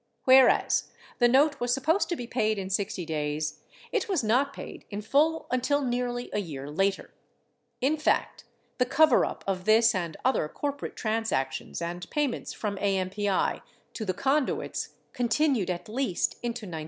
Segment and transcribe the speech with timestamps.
[0.23, 0.85] Whereas
[1.19, 3.59] the note was supposed to be paid in 60 days,
[3.91, 7.13] it was not paid in full until nearly a year later;
[7.81, 8.43] in fact,
[8.79, 13.61] the coverup of this and other corporate transactions and payments from AMPI
[13.93, 16.77] to the conduits con tinued at least into 1972.